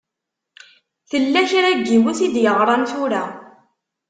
Tella 1.09 1.41
kra 1.49 1.69
n 1.73 1.81
yiwet 1.89 2.19
i 2.25 2.27
d-yeɣṛan 2.33 2.83
tura. 2.89 3.23